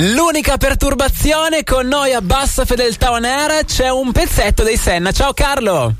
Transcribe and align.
L'unica 0.00 0.58
perturbazione 0.58 1.64
con 1.64 1.88
noi 1.88 2.12
a 2.12 2.20
bassa 2.20 2.64
fedeltà 2.64 3.10
on 3.10 3.24
air 3.24 3.64
c'è 3.64 3.90
un 3.90 4.12
pezzetto 4.12 4.62
dei 4.62 4.76
Senna. 4.76 5.10
Ciao 5.10 5.32
Carlo! 5.32 5.92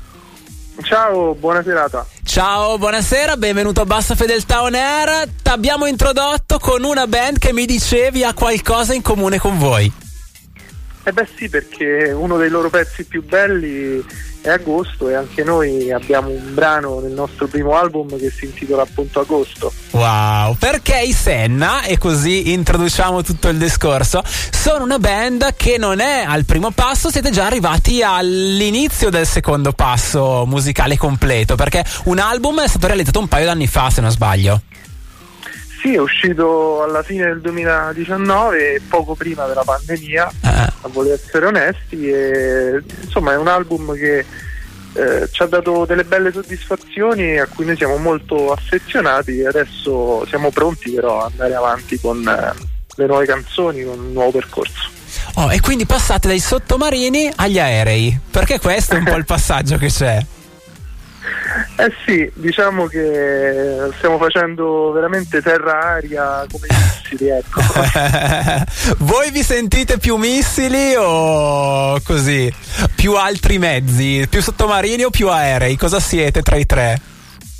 Ciao, 0.83 1.35
buona 1.35 1.61
serata. 1.61 2.05
Ciao, 2.23 2.77
buonasera, 2.77 3.35
benvenuto 3.35 3.81
a 3.81 3.85
Bassa 3.85 4.15
Fedeltà 4.15 4.63
On 4.63 4.73
Air. 4.73 5.27
T'abbiamo 5.41 5.87
introdotto 5.87 6.57
con 6.57 6.85
una 6.85 7.05
band 7.05 7.37
che 7.37 7.51
mi 7.51 7.65
dicevi 7.65 8.23
ha 8.23 8.33
qualcosa 8.33 8.93
in 8.93 9.01
comune 9.01 9.37
con 9.37 9.57
voi. 9.57 9.91
Eh 11.09 11.11
beh 11.11 11.27
sì, 11.35 11.49
perché 11.49 12.11
uno 12.11 12.37
dei 12.37 12.49
loro 12.49 12.69
pezzi 12.69 13.03
più 13.03 13.25
belli 13.25 13.99
è 14.41 14.49
Agosto 14.49 15.09
e 15.09 15.15
anche 15.15 15.43
noi 15.43 15.91
abbiamo 15.91 16.29
un 16.29 16.53
brano 16.53 16.99
nel 16.99 17.13
nostro 17.13 17.47
primo 17.47 17.75
album 17.75 18.15
che 18.15 18.29
si 18.29 18.45
intitola 18.45 18.83
appunto 18.83 19.19
Agosto. 19.19 19.73
Wow, 19.89 20.55
perché 20.59 21.01
i 21.01 21.11
Senna, 21.11 21.81
e 21.81 21.97
così 21.97 22.51
introduciamo 22.51 23.23
tutto 23.23 23.47
il 23.47 23.57
discorso, 23.57 24.21
sono 24.23 24.83
una 24.83 24.99
band 24.99 25.55
che 25.55 25.79
non 25.79 25.99
è 25.99 26.23
al 26.27 26.45
primo 26.45 26.69
passo, 26.69 27.09
siete 27.09 27.31
già 27.31 27.47
arrivati 27.47 28.03
all'inizio 28.03 29.09
del 29.09 29.25
secondo 29.25 29.71
passo 29.71 30.45
musicale 30.45 30.95
completo, 30.95 31.55
perché 31.55 31.83
un 32.03 32.19
album 32.19 32.61
è 32.61 32.67
stato 32.67 32.85
realizzato 32.85 33.17
un 33.17 33.27
paio 33.27 33.45
d'anni 33.45 33.65
fa, 33.65 33.89
se 33.89 33.99
non 33.99 34.11
sbaglio. 34.11 34.61
Sì, 35.81 35.93
è 35.93 35.99
uscito 35.99 36.83
alla 36.83 37.03
fine 37.03 37.25
del 37.25 37.39
2019, 37.41 38.81
poco 38.89 39.15
prima 39.15 39.45
della 39.47 39.63
pandemia, 39.63 40.31
Ah. 40.41 40.71
a 40.81 40.87
voler 40.89 41.13
essere 41.13 41.45
onesti, 41.45 42.09
e 42.09 42.81
insomma 43.03 43.33
è 43.33 43.37
un 43.37 43.47
album 43.47 43.93
che 43.93 44.25
eh, 44.93 45.29
ci 45.31 45.43
ha 45.43 45.45
dato 45.45 45.85
delle 45.85 46.03
belle 46.03 46.31
soddisfazioni 46.31 47.37
a 47.37 47.47
cui 47.47 47.63
noi 47.65 47.77
siamo 47.77 47.97
molto 47.97 48.51
affezionati 48.51 49.39
e 49.39 49.47
adesso 49.47 50.25
siamo 50.27 50.49
pronti 50.49 50.91
però 50.91 51.23
ad 51.25 51.31
andare 51.31 51.53
avanti 51.53 51.99
con 51.99 52.27
eh, 52.27 52.53
le 52.95 53.05
nuove 53.05 53.25
canzoni, 53.25 53.83
con 53.83 53.99
un 53.99 54.11
nuovo 54.11 54.31
percorso. 54.31 54.89
Oh, 55.35 55.51
e 55.53 55.61
quindi 55.61 55.85
passate 55.85 56.27
dai 56.27 56.39
sottomarini 56.39 57.31
agli 57.35 57.59
aerei, 57.59 58.19
perché 58.29 58.59
questo 58.59 58.95
è 58.95 58.97
un 58.97 59.05
po' 59.05 59.15
il 59.15 59.25
passaggio 59.25 59.77
che 59.77 59.87
c'è. 59.87 60.19
Eh 61.79 61.93
sì, 62.05 62.29
diciamo 62.33 62.87
che 62.87 63.89
stiamo 63.95 64.17
facendo 64.17 64.91
veramente 64.91 65.41
terra-aria 65.41 66.45
come 66.51 66.67
i 66.69 66.75
missili, 66.75 67.29
ecco. 67.29 67.61
Voi 68.99 69.31
vi 69.31 69.41
sentite 69.41 69.97
più 69.97 70.17
missili 70.17 70.95
o 70.97 71.97
così? 72.01 72.53
Più 72.93 73.15
altri 73.15 73.59
mezzi? 73.59 74.27
Più 74.29 74.41
sottomarini 74.41 75.05
o 75.05 75.09
più 75.09 75.29
aerei? 75.29 75.77
Cosa 75.77 76.01
siete 76.01 76.41
tra 76.41 76.57
i 76.57 76.65
tre? 76.65 76.99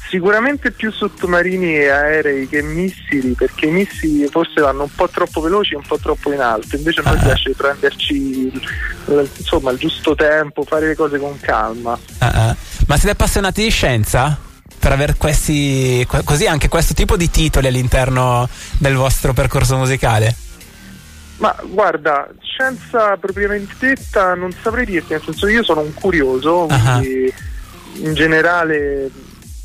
Sicuramente 0.10 0.72
più 0.72 0.92
sottomarini 0.92 1.78
e 1.78 1.88
aerei 1.88 2.50
che 2.50 2.62
missili, 2.62 3.36
perché 3.36 3.68
i 3.68 3.72
missili 3.72 4.28
forse 4.28 4.60
vanno 4.60 4.84
un 4.84 4.94
po' 4.94 5.08
troppo 5.08 5.40
veloci 5.40 5.76
e 5.76 5.78
un 5.78 5.84
po' 5.88 5.98
troppo 5.98 6.34
in 6.34 6.42
alto, 6.42 6.76
invece 6.76 7.02
a 7.06 7.12
noi 7.12 7.20
piace 7.20 7.54
prenderci 7.56 8.52
insomma, 9.38 9.72
il 9.72 9.78
giusto 9.78 10.14
tempo, 10.16 10.64
fare 10.64 10.88
le 10.88 10.96
cose 10.96 11.20
con 11.20 11.40
calma. 11.40 11.98
Ah, 12.18 12.50
ah. 12.50 12.56
Ma 12.90 12.96
siete 12.96 13.12
appassionati 13.12 13.62
di 13.62 13.70
scienza? 13.70 14.36
Per 14.80 14.92
avere 14.92 15.14
questi, 15.16 16.04
que- 16.08 16.24
così 16.24 16.48
anche 16.48 16.70
questo 16.70 16.96
tipo 16.96 17.18
di 17.18 17.30
titoli 17.30 17.68
all'interno 17.68 18.50
del 18.80 18.96
vostro 18.96 19.32
percorso 19.32 19.78
musicale? 19.78 20.36
Ma 21.38 21.56
guarda, 21.68 22.28
scienza 22.42 23.16
propriamente 23.18 23.76
detta 23.78 24.34
non 24.34 24.52
saprei 24.64 24.86
dirti, 24.86 25.14
nel 25.14 25.22
senso 25.24 25.46
che 25.46 25.52
io 25.54 25.64
sono 25.64 25.82
un 25.82 25.94
curioso, 25.94 26.66
Ah. 26.68 26.98
quindi 26.98 27.32
in 28.02 28.14
generale 28.16 29.12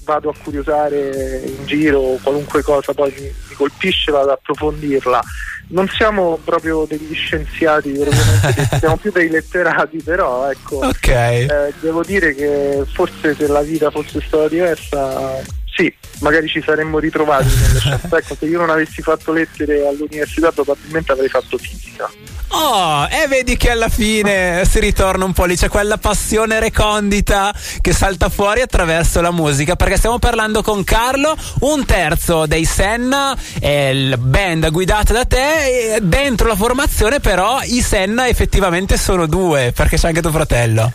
vado 0.05 0.29
a 0.31 0.35
curiosare 0.43 1.43
in 1.47 1.67
giro 1.67 2.19
qualunque 2.23 2.63
cosa 2.63 2.93
poi 2.93 3.13
mi, 3.19 3.23
mi 3.49 3.55
colpisce, 3.57 4.11
vado 4.13 4.25
ad 4.31 4.37
approfondirla. 4.39 5.21
Non 5.67 5.89
siamo 5.89 6.39
proprio 6.45 6.85
degli 6.87 7.15
scienziati, 7.15 7.95
siamo 8.79 8.97
più 8.97 9.11
dei 9.11 9.31
letterati, 9.31 10.03
però 10.03 10.51
ecco, 10.51 10.77
Ok. 10.77 11.09
eh, 11.09 11.73
devo 11.81 12.03
dire 12.03 12.35
che 12.35 12.85
forse 12.93 13.35
se 13.35 13.47
la 13.47 13.63
vita 13.63 13.91
fosse 13.91 14.21
stata 14.21 14.47
diversa, 14.49 15.43
sì, 15.75 15.93
magari 16.21 16.49
ci 16.49 16.63
saremmo 16.65 16.99
ritrovati. 16.99 17.49
Ecco, 18.15 18.37
se 18.39 18.47
io 18.47 18.59
non 18.59 18.71
avessi 18.71 19.03
fatto 19.03 19.33
lettere 19.33 19.87
all'università 19.87 20.53
probabilmente 20.53 21.13
avrei 21.13 21.29
fatto 21.29 21.59
fisica. 21.59 22.09
Oh, 22.49 23.09
e 23.11 23.27
vedi 23.27 23.57
che 23.57 23.71
alla 23.71 23.89
fine 23.89 24.65
si 24.65 24.79
ritorna 24.79 25.25
un 25.25 25.33
po' 25.33 25.45
lì, 25.45 25.57
c'è 25.57 25.69
quella 25.69 25.97
passione 25.97 26.61
recondita 26.61 27.53
che 27.81 27.93
salta 27.93 28.29
fuori 28.29 28.61
attraverso 28.61 29.21
la 29.21 29.33
musica, 29.33 29.75
perché 29.75 29.97
stiamo 29.97 30.21
parlando 30.21 30.63
con 30.63 30.85
Carlo, 30.85 31.37
un 31.61 31.85
terzo 31.85 32.47
dei 32.47 32.65
Senna, 32.65 33.37
è 33.59 33.89
il 33.93 34.17
band 34.19 34.71
guidata 34.71 35.13
da 35.13 35.25
te, 35.25 35.99
dentro 36.03 36.47
la 36.47 36.57
formazione 36.57 37.19
però 37.19 37.59
i 37.63 37.81
Senna 37.81 38.29
effettivamente 38.29 38.97
sono 38.97 39.27
due, 39.27 39.73
perché 39.75 39.97
c'è 39.97 40.09
anche 40.09 40.21
tuo 40.21 40.31
fratello. 40.31 40.93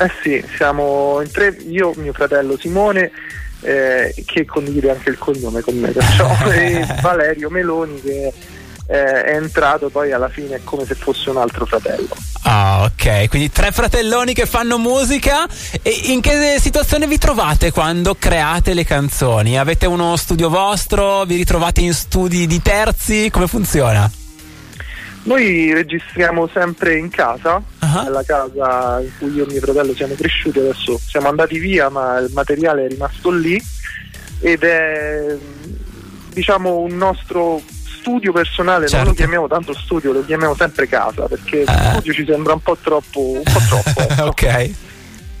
Eh 0.00 0.10
sì, 0.22 0.44
siamo 0.56 1.20
in 1.20 1.30
tre, 1.32 1.56
io, 1.68 1.92
mio 1.96 2.12
fratello 2.12 2.56
Simone, 2.56 3.10
eh, 3.60 4.14
che 4.24 4.44
condivide 4.44 4.90
anche 4.90 5.10
il 5.10 5.18
cognome 5.18 5.60
con 5.60 5.76
me, 5.76 5.90
perciò, 5.90 6.28
e 6.50 6.86
Valerio 7.00 7.50
Meloni 7.50 8.00
che 8.00 8.32
eh, 8.90 9.22
è 9.22 9.34
entrato 9.34 9.90
poi 9.90 10.12
alla 10.12 10.28
fine 10.28 10.60
come 10.64 10.84
se 10.84 10.94
fosse 10.94 11.30
un 11.30 11.36
altro 11.36 11.66
fratello. 11.66 12.08
Ah, 12.42 12.84
ok, 12.84 13.28
quindi 13.28 13.50
tre 13.50 13.70
fratelloni 13.72 14.32
che 14.32 14.46
fanno 14.46 14.78
musica. 14.78 15.46
E 15.82 15.90
in 16.04 16.20
che 16.20 16.56
situazione 16.58 17.06
vi 17.06 17.18
trovate 17.18 17.70
quando 17.70 18.16
create 18.18 18.72
le 18.72 18.84
canzoni? 18.84 19.58
Avete 19.58 19.86
uno 19.86 20.16
studio 20.16 20.48
vostro? 20.48 21.24
Vi 21.24 21.36
ritrovate 21.36 21.82
in 21.82 21.92
studi 21.92 22.46
di 22.46 22.62
terzi? 22.62 23.28
Come 23.30 23.46
funziona? 23.46 24.10
Noi 25.28 25.74
registriamo 25.74 26.48
sempre 26.52 26.96
in 26.96 27.10
casa, 27.10 27.62
Ah. 27.80 28.02
nella 28.04 28.22
casa 28.24 28.98
in 29.02 29.10
cui 29.18 29.34
io 29.34 29.44
e 29.46 29.50
mio 29.52 29.60
fratello 29.60 29.94
siamo 29.94 30.14
cresciuti, 30.14 30.58
adesso 30.58 30.98
siamo 31.06 31.28
andati 31.28 31.58
via 31.58 31.90
ma 31.90 32.16
il 32.18 32.30
materiale 32.32 32.86
è 32.86 32.88
rimasto 32.88 33.30
lì 33.30 33.62
ed 34.40 34.62
è 34.62 35.36
diciamo 36.32 36.78
un 36.78 36.96
nostro 36.96 37.60
studio 38.00 38.32
personale, 38.32 38.80
non 38.80 38.88
Certo. 38.88 39.08
lo 39.08 39.14
chiamiamo 39.14 39.48
tanto 39.48 39.74
studio, 39.74 40.12
lo 40.12 40.24
chiamiamo 40.24 40.54
sempre 40.54 40.88
casa 40.88 41.26
perché 41.26 41.64
Ah. 41.66 41.92
studio 41.92 42.12
ci 42.14 42.24
sembra 42.26 42.54
un 42.54 42.60
po' 42.62 42.78
troppo, 42.82 43.20
un 43.20 43.42
po' 43.42 43.60
troppo. 43.68 44.24
ok. 44.32 44.70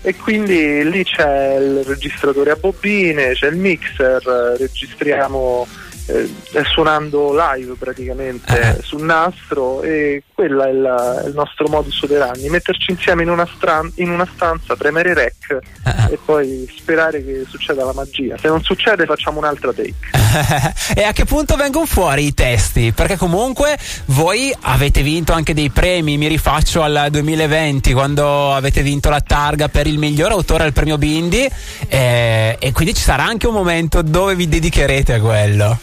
E 0.02 0.14
quindi 0.16 0.88
lì 0.88 1.02
c'è 1.02 1.56
il 1.56 1.82
registratore 1.84 2.50
a 2.50 2.56
bobine, 2.56 3.32
c'è 3.32 3.48
il 3.48 3.56
mixer, 3.56 4.22
registriamo 4.58 5.66
eh, 6.08 6.64
suonando 6.72 7.32
live 7.34 7.74
praticamente 7.78 8.58
Ah. 8.60 8.76
sul 8.82 9.02
nastro 9.02 9.82
e 9.82 10.22
quello 10.34 10.62
è 10.64 10.68
il, 10.70 11.22
il 11.26 11.32
nostro 11.34 11.68
modus 11.68 12.00
operandi, 12.02 12.48
metterci 12.48 12.90
insieme 12.92 13.22
in 13.22 13.30
una, 13.30 13.46
stran- 13.54 13.92
in 13.96 14.10
una 14.10 14.26
stanza, 14.34 14.74
premere 14.76 15.14
rec 15.14 15.58
Ah. 15.84 16.08
e 16.10 16.18
poi 16.24 16.66
sperare 16.76 17.24
che 17.24 17.44
succeda 17.48 17.84
la 17.84 17.92
magia. 17.92 18.36
Se 18.38 18.48
non 18.48 18.62
succede 18.62 19.04
facciamo 19.06 19.38
un'altra 19.38 19.72
take. 19.72 19.94
e 20.96 21.02
a 21.04 21.12
che 21.12 21.24
punto 21.24 21.56
vengono 21.56 21.86
fuori 21.86 22.26
i 22.26 22.34
testi? 22.34 22.92
Perché 22.92 23.16
comunque 23.16 23.76
voi 24.06 24.54
avete 24.62 25.02
vinto 25.02 25.32
anche 25.32 25.54
dei 25.54 25.70
premi, 25.70 26.16
mi 26.16 26.26
rifaccio 26.28 26.82
al 26.82 27.08
2020 27.10 27.92
quando 27.92 28.52
avete 28.54 28.82
vinto 28.82 29.10
la 29.10 29.20
targa 29.20 29.68
per 29.68 29.86
il 29.86 29.98
miglior 29.98 30.30
autore 30.32 30.64
al 30.64 30.72
premio 30.72 30.96
Bindi 30.98 31.48
eh, 31.88 32.56
e 32.58 32.72
quindi 32.72 32.94
ci 32.94 33.02
sarà 33.02 33.24
anche 33.24 33.46
un 33.46 33.54
momento 33.54 34.02
dove 34.02 34.34
vi 34.34 34.48
dedicherete 34.48 35.14
a 35.14 35.20
quello. 35.20 35.78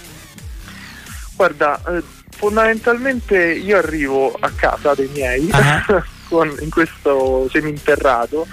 Guarda, 1.35 1.81
eh, 1.87 2.01
fondamentalmente 2.29 3.37
io 3.53 3.77
arrivo 3.77 4.35
a 4.39 4.49
casa 4.55 4.93
dei 4.93 5.09
miei 5.13 5.49
Ah. 5.51 5.83
con- 6.29 6.55
in 6.61 6.69
questo 6.69 7.47
seminterrato 7.51 8.47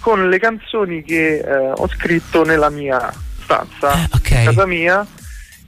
con 0.00 0.28
le 0.28 0.38
canzoni 0.38 1.02
che 1.04 1.36
eh, 1.38 1.70
ho 1.74 1.88
scritto 1.88 2.44
nella 2.44 2.70
mia 2.70 3.12
stanza, 3.42 3.90
Ah, 3.92 4.08
ok. 4.14 4.44
casa 4.44 4.66
mia, 4.66 5.06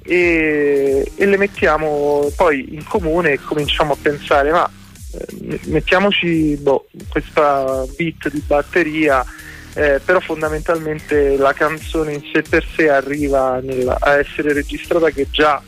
e, 0.02 1.10
e 1.14 1.26
le 1.26 1.36
mettiamo 1.36 2.30
poi 2.36 2.74
in 2.74 2.84
comune 2.84 3.32
e 3.32 3.38
cominciamo 3.40 3.92
a 3.92 3.96
pensare, 4.00 4.50
ma 4.50 4.68
eh, 5.12 5.60
mettiamoci 5.66 6.56
boh, 6.60 6.88
questa 7.08 7.84
beat 7.96 8.28
di 8.30 8.42
batteria. 8.46 9.24
eh, 9.76 10.00
però 10.04 10.20
fondamentalmente 10.20 11.36
la 11.36 11.52
canzone 11.52 12.12
in 12.12 12.22
sé 12.32 12.42
per 12.42 12.64
sé 12.76 12.88
arriva 12.88 13.58
nella- 13.60 13.96
a 14.00 14.18
essere 14.18 14.52
registrata 14.52 15.10
che 15.10 15.26
già 15.32 15.60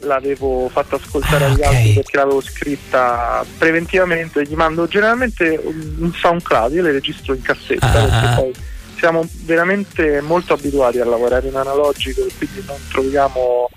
l'avevo 0.00 0.68
fatta 0.68 0.96
ascoltare 0.96 1.44
Ah, 1.44 1.48
agli 1.48 1.60
ok. 1.60 1.64
altri 1.64 1.92
perché 1.94 2.16
l'avevo 2.16 2.40
scritta 2.40 3.44
preventivamente, 3.58 4.42
gli 4.42 4.54
mando 4.54 4.86
generalmente 4.86 5.60
un 5.62 5.94
un 5.98 6.12
SoundCloud, 6.12 6.72
io 6.74 6.82
le 6.82 6.92
registro 6.92 7.34
in 7.34 7.42
cassetta 7.42 7.86
Ah, 7.88 7.92
perché 7.92 8.26
ah. 8.26 8.34
poi 8.34 8.52
siamo 8.98 9.26
veramente 9.44 10.20
molto 10.20 10.52
abituati 10.54 11.00
a 11.00 11.04
lavorare 11.04 11.48
in 11.48 11.56
analogico 11.56 12.20
e 12.24 12.30
quindi 12.36 12.62
non 12.66 12.76
troviamo 12.90 13.68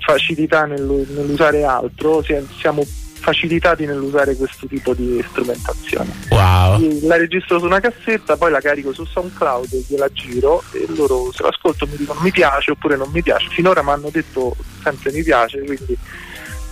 facilità 0.00 0.64
nell'u- 0.66 1.06
nell'usare 1.08 1.64
altro, 1.64 2.22
si- 2.22 2.34
siamo 2.60 2.82
facilitati 3.18 3.86
nell'usare 3.86 4.36
questo 4.36 4.66
tipo 4.66 4.94
di 4.94 5.24
strumentazione. 5.30 6.12
Wow. 6.30 7.00
La 7.02 7.16
registro 7.16 7.58
su 7.58 7.64
una 7.64 7.80
cassetta, 7.80 8.36
poi 8.36 8.50
la 8.50 8.60
carico 8.60 8.92
su 8.92 9.04
SoundCloud, 9.04 9.84
gliela 9.88 10.10
giro 10.12 10.62
e 10.72 10.86
loro 10.94 11.32
se 11.32 11.42
l'ascolto 11.42 11.86
mi 11.86 11.96
dicono 11.96 12.20
mi 12.20 12.30
piace 12.30 12.70
oppure 12.70 12.96
non 12.96 13.10
mi 13.10 13.22
piace. 13.22 13.48
Finora 13.48 13.82
mi 13.82 13.90
hanno 13.90 14.10
detto 14.10 14.54
sempre 14.82 15.12
mi 15.12 15.22
piace, 15.22 15.60
quindi 15.64 15.96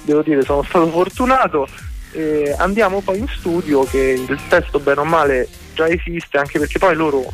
devo 0.03 0.23
dire 0.23 0.43
sono 0.43 0.63
stato 0.63 0.89
fortunato. 0.89 1.67
Eh, 2.13 2.55
andiamo 2.59 3.01
poi 3.01 3.19
in 3.19 3.27
studio 3.27 3.83
che 3.85 4.25
il 4.29 4.39
testo 4.49 4.79
bene 4.79 5.01
o 5.01 5.05
male 5.05 5.49
già 5.75 5.89
esiste, 5.89 6.39
anche 6.39 6.61
perché 6.61 6.79
poi 6.79 6.95
loro 6.95 7.33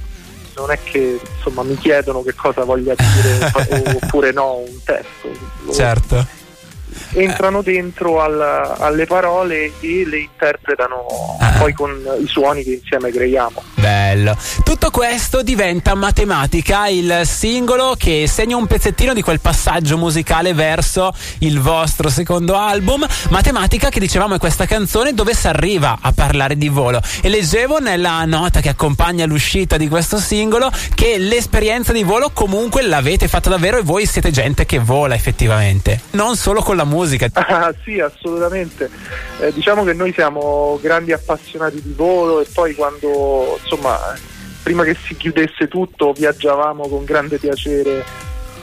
non 0.56 0.70
è 0.70 0.78
che 0.82 1.20
insomma 1.36 1.62
mi 1.62 1.76
chiedono 1.76 2.22
che 2.22 2.34
cosa 2.34 2.64
voglia 2.64 2.94
dire 2.96 3.98
oppure 4.00 4.32
no 4.32 4.56
un 4.56 4.82
testo. 4.82 5.74
Certo 5.74 6.38
entrano 7.12 7.62
dentro 7.62 8.20
al, 8.20 8.40
alle 8.78 9.06
parole 9.06 9.72
e 9.81 10.04
le 10.06 10.19
interpretano 10.19 11.06
ah. 11.38 11.54
poi 11.58 11.72
con 11.72 11.98
i 12.20 12.26
suoni 12.26 12.62
che 12.62 12.75
insieme 12.75 13.10
creiamo. 13.10 13.62
Bello. 13.75 14.37
Tutto 14.62 14.90
questo 14.90 15.42
diventa 15.42 15.94
matematica, 15.94 16.88
il 16.88 17.22
singolo 17.25 17.94
che 17.96 18.26
segna 18.28 18.56
un 18.56 18.66
pezzettino 18.66 19.14
di 19.14 19.22
quel 19.22 19.40
passaggio 19.40 19.96
musicale 19.96 20.52
verso 20.52 21.12
il 21.38 21.60
vostro 21.60 22.08
secondo 22.08 22.56
album. 22.56 23.06
Matematica 23.31 23.88
che 23.88 24.00
dicevamo 24.00 24.34
è 24.34 24.38
questa 24.38 24.66
canzone 24.66 25.14
dove 25.14 25.34
si 25.34 25.48
arriva 25.48 25.98
a 26.00 26.12
parlare 26.12 26.56
di 26.56 26.69
volo. 26.69 27.00
E 27.22 27.28
leggevo 27.28 27.78
nella 27.78 28.25
nota 28.25 28.60
che 28.60 28.69
accompagna 28.69 29.25
l'uscita 29.26 29.76
di 29.76 29.88
questo 29.88 30.19
singolo 30.19 30.70
che 30.94 31.19
l'esperienza 31.19 31.92
di 31.92 32.02
volo 32.02 32.31
comunque 32.32 32.82
l'avete 32.82 33.28
fatta 33.28 33.48
davvero 33.48 33.78
e 33.78 33.82
voi 33.82 34.06
siete 34.06 34.31
gente 34.31 34.66
che 34.66 34.78
vola 34.78 35.14
effettivamente. 35.14 36.00
Non 36.10 36.37
solo 36.37 36.62
con 36.62 36.76
la 36.76 36.79
musica. 36.84 37.28
Ah, 37.50 37.74
sì, 37.84 37.98
assolutamente. 37.98 38.88
Eh, 39.40 39.52
diciamo 39.52 39.84
che 39.84 39.92
noi 39.92 40.12
siamo 40.12 40.78
grandi 40.80 41.12
appassionati 41.12 41.82
di 41.82 41.92
volo 41.94 42.40
e 42.40 42.46
poi 42.52 42.74
quando, 42.74 43.58
insomma, 43.60 43.98
prima 44.62 44.84
che 44.84 44.96
si 45.04 45.16
chiudesse 45.16 45.68
tutto 45.68 46.12
viaggiavamo 46.12 46.88
con 46.88 47.04
grande 47.04 47.38
piacere. 47.38 48.04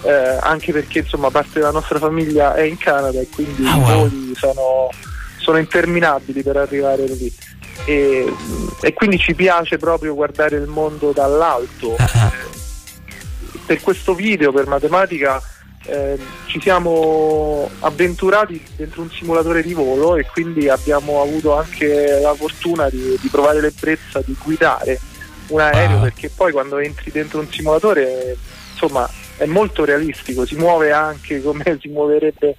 Eh, 0.03 0.37
anche 0.39 0.71
perché 0.71 0.99
insomma 0.99 1.31
parte 1.31 1.53
della 1.59 1.71
nostra 1.71 1.97
famiglia 1.97 2.53
è 2.53 2.61
in 2.61 2.77
Canada 2.77 3.19
e 3.19 3.27
quindi 3.33 3.65
ah, 3.65 3.75
wow. 3.75 3.83
i 3.83 3.93
voli 3.93 4.35
sono, 4.35 4.89
sono 5.37 5.57
interminabili 5.57 6.43
per 6.43 6.57
arrivare 6.57 7.05
lì 7.07 7.33
e, 7.87 8.33
e, 8.81 8.93
quindi 8.93 9.17
ci 9.17 9.33
piace 9.33 9.77
proprio 9.77 10.13
guardare 10.13 10.57
il 10.57 10.67
mondo 10.67 11.13
dall'alto. 11.13 11.91
Uh-huh. 11.91 12.31
Per 13.65 13.81
questo 13.81 14.13
video, 14.13 14.51
per 14.51 14.67
matematica, 14.67 15.41
eh, 15.87 16.19
ci 16.45 16.59
siamo 16.61 17.69
avventurati 17.79 18.63
dentro 18.75 19.01
un 19.01 19.09
simulatore 19.09 19.63
di 19.63 19.73
volo 19.73 20.15
e 20.15 20.25
quindi 20.25 20.69
abbiamo 20.69 21.21
avuto 21.21 21.55
anche 21.55 22.19
la 22.21 22.33
fortuna 22.33 22.89
di, 22.89 23.17
di 23.19 23.27
provare 23.29 23.61
l'ebbrezza 23.61 24.21
di 24.23 24.35
guidare 24.41 24.99
un 25.47 25.61
aereo 25.61 25.97
ah. 25.97 26.01
perché 26.01 26.29
poi 26.29 26.51
quando 26.51 26.77
entri 26.77 27.11
dentro 27.11 27.39
un 27.39 27.49
simulatore 27.49 28.35
insomma 28.71 29.09
è 29.37 29.45
molto 29.45 29.85
realistico, 29.85 30.45
si 30.45 30.55
muove 30.55 30.91
anche 30.91 31.41
come 31.43 31.77
si 31.79 31.87
muoverebbe 31.89 32.55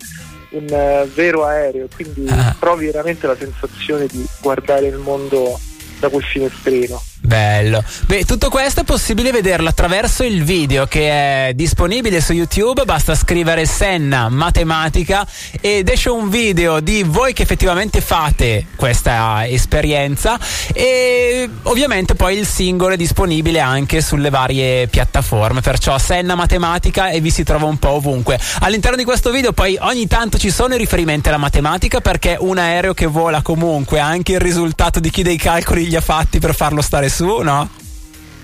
un 0.51 0.65
uh, 0.65 1.07
vero 1.13 1.45
aereo, 1.45 1.89
quindi 1.95 2.27
ah. 2.29 2.57
provi 2.59 2.87
veramente 2.87 3.27
la 3.27 3.37
sensazione 3.37 4.07
di 4.07 4.25
guardare 4.41 4.87
il 4.87 4.97
mondo 4.97 5.59
da 5.99 6.09
quel 6.09 6.23
finestrino. 6.23 7.03
Bello. 7.29 7.85
Beh, 8.07 8.25
tutto 8.25 8.49
questo 8.49 8.81
è 8.81 8.85
possibile 8.85 9.31
vederlo 9.31 9.69
attraverso 9.69 10.25
il 10.25 10.45
video 10.45 10.87
che 10.87 11.11
è 11.11 11.53
disponibile 11.53 12.23
su 12.23 12.33
YouTube. 12.33 12.87
Basta 12.87 13.15
scrivere 13.15 13.67
Senna 13.67 14.31
Matematica 14.31 15.27
ed 15.61 15.91
esce 15.91 16.09
un 16.09 16.31
video 16.31 16.81
di 16.81 17.03
voi 17.03 17.35
che 17.35 17.43
effettivamente 17.43 18.01
fate 18.01 18.69
questa 18.77 19.47
esperienza. 19.47 20.41
E 20.73 21.47
ovviamente 21.65 22.15
poi 22.15 22.39
il 22.39 22.47
singolo 22.47 22.95
è 22.95 22.97
disponibile 22.97 23.61
anche 23.61 24.01
sulle 24.01 24.31
varie 24.31 24.87
piattaforme. 24.87 25.61
Perciò 25.61 25.99
Senna 25.99 26.35
Matematica 26.35 27.11
e 27.11 27.21
vi 27.21 27.31
si 27.31 27.43
trova 27.43 27.67
un 27.67 27.77
po' 27.77 27.91
ovunque. 27.91 28.41
All'interno 28.61 28.97
di 28.97 29.05
questo 29.05 29.31
video 29.31 29.53
poi 29.53 29.77
ogni 29.79 30.07
tanto 30.07 30.39
ci 30.39 30.49
sono 30.51 30.75
i 30.75 30.79
riferimenti 30.79 31.29
alla 31.29 31.37
matematica 31.37 32.01
perché 32.01 32.39
un 32.41 32.57
aereo 32.57 32.95
che 32.95 33.05
vola 33.05 33.43
comunque 33.43 33.99
anche 34.01 34.33
il 34.33 34.41
risultato 34.41 34.99
di 34.99 35.11
chi 35.11 35.23
dei 35.23 35.37
calcoli 35.37 35.85
gli 35.85 35.95
ha 35.95 36.01
fatti 36.01 36.39
per 36.39 36.55
farlo 36.55 36.81
stare 36.81 37.11
su 37.11 37.18
su, 37.19 37.39
no? 37.39 37.69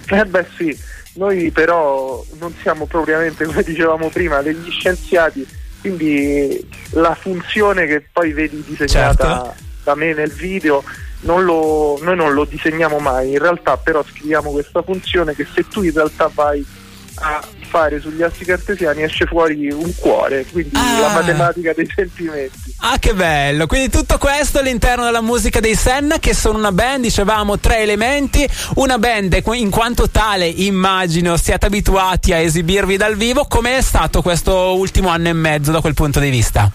Eh 0.09 0.25
beh 0.25 0.47
sì, 0.57 0.77
noi 1.15 1.53
però 1.53 2.25
non 2.41 2.53
siamo 2.61 2.87
propriamente, 2.87 3.45
come 3.45 3.63
dicevamo 3.63 4.09
prima, 4.09 4.43
degli 4.43 4.69
scienziati, 4.69 5.47
quindi 5.81 6.69
la 6.91 7.15
funzione 7.15 7.87
che 7.87 8.05
poi 8.13 8.33
vedi 8.33 8.65
disegnata 8.67 9.45
certo. 9.45 9.55
da 9.85 9.95
me 9.95 10.13
nel 10.13 10.33
video 10.33 10.83
non 11.21 11.45
lo, 11.45 11.99
noi 12.03 12.17
non 12.17 12.33
lo 12.33 12.45
disegniamo 12.45 12.99
mai, 12.99 13.31
in 13.31 13.39
realtà 13.39 13.77
però 13.77 14.03
scriviamo 14.03 14.51
questa 14.51 14.83
funzione 14.83 15.35
che 15.37 15.47
se 15.55 15.69
tu 15.69 15.83
in 15.83 15.93
realtà 15.93 16.29
vai 16.35 16.67
a 17.17 17.43
fare 17.69 18.01
sugli 18.01 18.23
assi 18.23 18.45
cartesiani 18.45 19.03
esce 19.03 19.27
fuori 19.27 19.71
un 19.71 19.95
cuore, 19.97 20.45
quindi 20.51 20.77
ah. 20.77 21.01
la 21.01 21.09
matematica 21.09 21.73
dei 21.73 21.91
sentimenti. 21.95 22.75
Ah, 22.81 22.99
che 22.99 23.15
bello! 23.15 23.67
Quindi 23.67 23.91
tutto 23.91 24.19
questo 24.19 24.59
all'interno 24.59 25.05
della 25.05 25.21
musica 25.21 25.61
dei 25.61 25.75
Senna, 25.75 26.19
che 26.19 26.35
sono 26.35 26.59
una 26.59 26.73
band, 26.73 27.03
dicevamo, 27.03 27.59
tre 27.59 27.79
elementi. 27.79 28.49
Una 28.77 28.99
band 28.99 29.41
in 29.53 29.71
quanto 29.71 30.09
tale, 30.09 30.47
immagino, 30.47 31.37
siate 31.37 31.67
abituati 31.67 32.33
a 32.33 32.39
esibirvi 32.39 32.97
dal 32.97 33.17
vivo. 33.17 33.47
Com'è 33.47 33.81
stato 33.81 34.23
questo 34.23 34.77
ultimo 34.77 35.09
anno 35.09 35.29
e 35.29 35.33
mezzo 35.33 35.71
da 35.71 35.81
quel 35.81 35.95
punto 35.95 36.21
di 36.21 36.31
vista? 36.31 36.71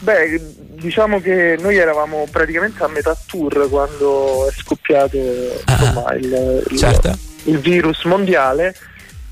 Beh, 0.00 0.40
diciamo 0.78 1.20
che 1.20 1.56
noi 1.58 1.76
eravamo 1.76 2.26
praticamente 2.30 2.82
a 2.82 2.88
metà 2.88 3.16
tour 3.26 3.68
quando 3.68 4.46
è 4.48 4.52
scoppiato 4.52 5.16
ah. 5.64 5.72
insomma, 5.72 6.14
il, 6.14 6.64
il, 6.70 6.78
certo. 6.78 7.18
Il 7.46 7.58
virus 7.58 8.04
mondiale 8.04 8.74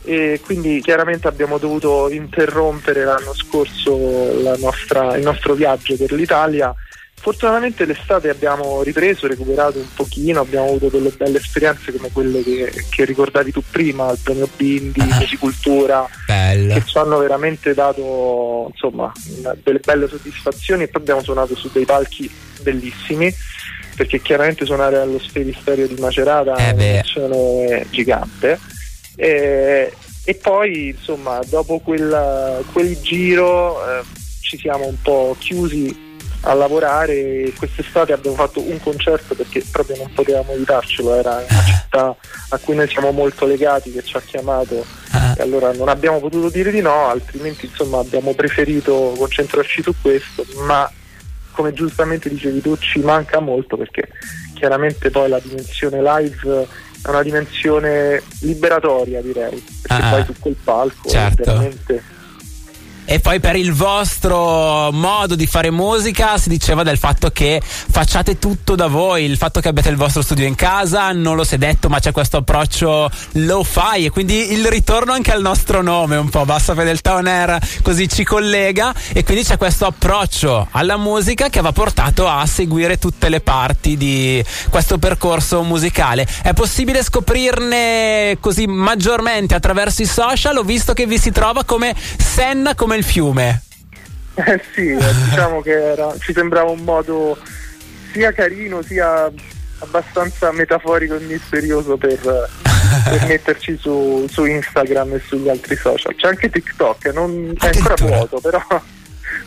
e 0.05 0.41
quindi 0.45 0.81
chiaramente 0.83 1.29
abbiamo 1.29 1.59
dovuto 1.59 2.11
interrompere 2.11 3.05
l'anno 3.05 3.33
scorso 3.35 4.43
la 4.43 4.55
nostra, 4.59 5.17
il 5.17 5.23
nostro 5.23 5.55
viaggio 5.55 5.97
per 5.97 6.13
l'Italia. 6.13 6.75
Fortunatamente 7.15 7.87
l'estate 7.87 8.29
abbiamo 8.29 8.83
ripreso, 8.83 9.27
recuperato 9.27 9.79
un 9.79 9.87
pochino, 9.95 10.41
abbiamo 10.41 10.67
avuto 10.67 10.89
delle 10.89 11.09
belle 11.09 11.39
esperienze 11.39 11.91
come 11.91 12.11
quelle 12.13 12.43
che, 12.43 12.71
che 12.91 13.05
ricordavi 13.07 13.51
tu 13.51 13.63
prima, 13.71 14.11
il 14.11 14.19
premio 14.23 14.47
Bindi, 14.55 15.01
ah, 15.01 15.17
Musicultura, 15.17 16.07
bello. 16.27 16.75
che 16.75 16.83
ci 16.85 16.99
hanno 16.99 17.17
veramente 17.17 17.73
dato 17.73 18.69
insomma, 18.71 19.11
delle 19.63 19.81
belle 19.83 20.07
soddisfazioni 20.07 20.83
e 20.83 20.89
poi 20.89 21.01
abbiamo 21.01 21.23
suonato 21.23 21.57
su 21.57 21.71
dei 21.73 21.87
palchi 21.87 22.31
bellissimi 22.61 23.35
perché 23.95 24.21
chiaramente 24.21 24.65
suonare 24.65 24.99
allo 24.99 25.19
Sferisterio 25.19 25.87
di 25.87 26.01
Macerata 26.01 26.57
eh 26.57 26.71
è 26.71 26.73
un'emozione 26.73 27.87
gigante. 27.91 28.59
E, 29.17 29.93
e 30.25 30.35
poi 30.37 30.89
insomma 30.89 31.39
dopo 31.47 31.79
quel, 31.79 32.65
quel 32.73 33.01
giro 33.01 33.77
eh, 33.87 34.03
ci 34.41 34.59
siamo 34.59 34.87
un 34.87 34.97
po' 35.01 35.37
chiusi 35.39 36.03
a 36.43 36.55
lavorare. 36.55 37.53
Quest'estate 37.57 38.13
abbiamo 38.13 38.37
fatto 38.37 38.61
un 38.61 38.81
concerto 38.81 39.35
perché 39.35 39.65
proprio 39.71 39.97
non 39.97 40.13
potevamo 40.13 40.53
evitarcelo 40.53 41.15
era 41.15 41.45
una 41.49 41.65
città 41.65 42.17
a 42.51 42.59
cui 42.59 42.75
noi 42.75 42.89
siamo 42.89 43.11
molto 43.11 43.47
legati 43.47 43.93
che 43.93 44.03
ci 44.03 44.17
ha 44.17 44.21
chiamato. 44.21 44.85
E 45.37 45.43
allora 45.43 45.73
non 45.73 45.89
abbiamo 45.89 46.21
potuto 46.21 46.49
dire 46.49 46.71
di 46.71 46.81
no 46.81 47.09
altrimenti 47.09 47.67
insomma 47.67 47.99
abbiamo 47.99 48.35
preferito 48.35 49.15
concentrarci 49.17 49.83
su 49.83 49.95
questo 50.01 50.45
ma 50.67 50.91
come 51.55 51.73
giustamente 51.73 52.29
dicevi 52.29 52.61
tu 52.61 52.77
ci 52.77 53.01
manca 53.01 53.41
molto 53.41 53.77
perché 53.77 54.09
chiaramente 54.55 55.11
poi 55.11 55.29
la 55.29 55.39
dimensione 55.39 56.03
live 56.03 56.67
è 57.03 57.09
una 57.09 57.23
dimensione 57.23 58.23
liberatoria 58.41 59.23
direi 59.23 59.65
perché 59.83 60.03
ah, 60.05 60.11
poi 60.11 60.25
su 60.25 60.35
quel 60.39 60.57
palco 60.63 61.09
certo. 61.09 61.45
veramente 61.45 62.03
e 63.05 63.21
poi 63.21 63.41
per 63.41 63.57
il 63.57 63.73
vostro 63.73 64.91
modo 64.93 65.35
di 65.35 65.47
fare 65.47 65.71
musica 65.71 66.39
si 66.39 66.49
diceva 66.49 66.83
del 66.83 66.99
fatto 66.99 67.31
che 67.31 67.61
facciate 67.65 68.39
tutto 68.39 68.75
da 68.75 68.87
voi, 68.87 69.25
il 69.25 69.37
fatto 69.37 69.61
che 69.61 69.69
abbiate 69.69 69.91
il 69.91 69.97
vostro 69.97 70.23
studio 70.23 70.47
in 70.47 70.55
casa, 70.55 71.13
non 71.13 71.37
lo 71.37 71.45
si 71.45 71.57
è 71.57 71.59
detto, 71.59 71.89
ma 71.89 71.99
c'è 71.99 72.13
questo 72.13 72.39
approccio 72.39 73.11
low 73.33 73.63
fi 73.63 74.07
e 74.07 74.11
quindi 74.11 74.53
il 74.53 74.67
ritorno 74.67 75.13
anche 75.13 75.33
al 75.33 75.43
nostro 75.43 75.83
nome, 75.83 76.17
un 76.17 76.31
po' 76.31 76.45
Bassa 76.45 76.75
Fedeltà 76.75 77.15
On 77.15 77.27
Air 77.27 77.59
così 77.83 78.09
ci 78.09 78.25
collega 78.25 78.95
e 79.13 79.23
quindi 79.25 79.45
c'è 79.45 79.57
questo 79.57 79.87
approccio 79.87 80.69
alla 80.71 80.97
musica 80.97 81.49
che 81.49 81.61
va 81.61 81.73
portato 81.73 82.27
a 82.27 82.45
seguire 82.47 82.99
tutte 82.99 83.29
le 83.29 83.41
parti 83.41 83.97
di 83.97 84.43
questo 84.71 84.99
percorso 84.99 85.63
musicale. 85.63 86.27
È 86.43 86.53
possibile 86.53 87.03
scoprirne 87.03 88.39
così 88.41 88.67
maggiormente 88.67 89.55
attraverso 89.55 90.03
i 90.03 90.07
social? 90.07 90.57
Ho 90.57 90.63
visto 90.63 90.95
che 90.95 91.07
vi 91.07 91.19
si 91.19 91.31
trova 91.31 91.65
come 91.65 91.95
Senna, 92.19 92.75
come 92.75 92.94
come 92.95 92.97
il 92.97 93.05
fiume. 93.05 93.63
Eh 94.35 94.61
sì, 94.73 94.89
eh, 94.89 95.15
diciamo 95.29 95.61
che 95.61 95.71
era, 95.73 96.15
ci 96.19 96.33
sembrava 96.33 96.71
un 96.71 96.81
modo 96.81 97.37
sia 98.13 98.33
carino 98.33 98.83
sia 98.83 99.31
abbastanza 99.79 100.53
metaforico 100.53 101.17
e 101.17 101.21
misterioso 101.21 101.97
per, 101.97 102.19
per 102.21 103.25
metterci 103.27 103.77
su, 103.77 104.27
su, 104.29 104.45
Instagram 104.45 105.15
e 105.15 105.23
sugli 105.25 105.49
altri 105.49 105.77
social. 105.77 106.15
C'è 106.15 106.29
anche 106.29 106.51
TikTok, 106.51 107.07
non, 107.07 107.55
è 107.61 107.67
ancora 107.67 107.95
vuoto, 107.99 108.41
però 108.41 108.63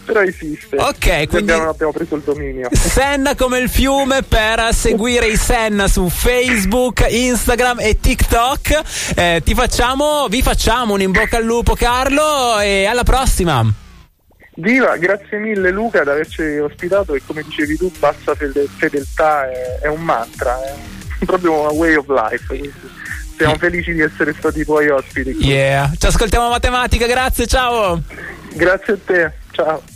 però 0.08 0.22
esiste. 0.22 0.78
Ok, 0.78 1.28
quindi 1.28 1.52
abbiamo, 1.52 1.70
abbiamo, 1.70 1.92
preso 1.92 2.16
il 2.16 2.22
dominio. 2.24 2.70
Senna 2.74 3.36
come 3.36 3.60
il 3.60 3.70
fiume 3.70 4.24
per 4.24 4.74
seguire 4.74 5.28
i 5.28 5.36
Senna 5.36 5.90
su 5.90 6.08
Facebook, 6.08 7.06
Instagram 7.08 7.82
e 7.82 8.00
TikTok. 8.00 8.82
Eh, 9.16 9.42
ti 9.44 9.54
facciamo, 9.54 10.28
vi 10.30 10.42
facciamo 10.42 10.94
un 10.94 11.02
in 11.02 11.12
bocca 11.12 11.38
al 11.38 11.44
lupo, 11.44 11.76
Carlo, 11.76 12.60
e 12.60 12.86
alla 12.86 13.04
prossima. 13.04 13.66
Viva, 14.60 14.96
grazie 14.98 15.38
mille 15.38 15.70
Luca 15.70 16.02
di 16.04 16.10
averci 16.10 16.42
ospitato 16.58 17.14
e 17.14 17.22
come 17.24 17.44
dicevi 17.44 17.78
tu, 17.78 17.92
bassa 18.00 18.34
fedeltà 18.34 19.48
è, 19.52 19.82
è 19.82 19.88
un 19.88 20.02
mantra, 20.02 20.58
è 20.64 20.74
proprio 21.26 21.60
una 21.60 21.72
way 21.72 21.94
of 21.96 22.08
life. 22.08 22.46
Quindi 22.48 22.74
siamo 23.38 23.56
felici 23.58 23.94
di 23.94 24.02
essere 24.02 24.34
stati 24.34 24.64
tuoi 24.64 24.88
ospiti. 24.88 25.32
Yeah, 25.46 25.92
ci 25.98 26.08
ascoltiamo 26.08 26.50
matematica, 26.50 27.06
grazie, 27.06 27.46
ciao. 27.46 28.02
Grazie 28.54 28.94
a 28.94 28.98
te, 29.06 29.32
ciao. 29.52 29.96